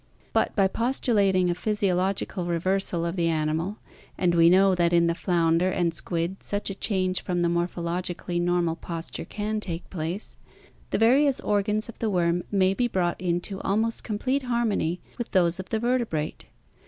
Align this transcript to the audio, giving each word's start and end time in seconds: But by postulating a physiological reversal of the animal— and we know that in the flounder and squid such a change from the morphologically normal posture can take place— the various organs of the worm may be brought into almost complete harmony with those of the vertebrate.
But 0.33 0.55
by 0.55 0.67
postulating 0.67 1.51
a 1.51 1.53
physiological 1.53 2.47
reversal 2.47 3.05
of 3.05 3.15
the 3.15 3.27
animal— 3.27 3.77
and 4.17 4.33
we 4.33 4.49
know 4.49 4.73
that 4.73 4.93
in 4.93 5.05
the 5.05 5.13
flounder 5.13 5.69
and 5.69 5.93
squid 5.93 6.41
such 6.41 6.71
a 6.71 6.73
change 6.73 7.21
from 7.21 7.43
the 7.43 7.47
morphologically 7.49 8.41
normal 8.41 8.75
posture 8.75 9.25
can 9.25 9.59
take 9.59 9.87
place— 9.91 10.37
the 10.89 10.97
various 10.97 11.39
organs 11.41 11.87
of 11.87 11.99
the 11.99 12.09
worm 12.09 12.41
may 12.49 12.73
be 12.73 12.87
brought 12.87 13.21
into 13.21 13.61
almost 13.61 14.03
complete 14.03 14.41
harmony 14.41 14.99
with 15.19 15.29
those 15.33 15.59
of 15.59 15.69
the 15.69 15.77
vertebrate. 15.77 16.45